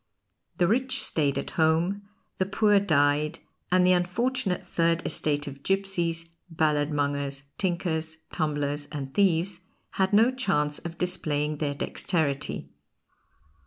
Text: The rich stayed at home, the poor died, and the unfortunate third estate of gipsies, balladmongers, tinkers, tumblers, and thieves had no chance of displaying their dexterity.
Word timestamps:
The 0.57 0.65
rich 0.67 0.99
stayed 1.03 1.37
at 1.37 1.51
home, 1.61 2.01
the 2.39 2.47
poor 2.47 2.79
died, 2.79 3.37
and 3.71 3.85
the 3.85 3.91
unfortunate 3.91 4.65
third 4.65 5.05
estate 5.05 5.45
of 5.45 5.61
gipsies, 5.61 6.29
balladmongers, 6.51 7.43
tinkers, 7.59 8.17
tumblers, 8.31 8.87
and 8.91 9.13
thieves 9.13 9.59
had 10.01 10.11
no 10.11 10.31
chance 10.31 10.79
of 10.79 10.97
displaying 10.97 11.57
their 11.57 11.75
dexterity. 11.75 12.71